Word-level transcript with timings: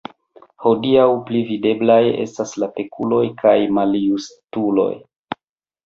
Hodiaŭ, 0.63 1.03
pli 1.27 1.41
videblaj 1.51 1.99
estas 2.25 2.55
la 2.65 2.71
pekuloj 2.79 3.23
kaj 3.45 3.55
maljustuloj. 3.79 4.93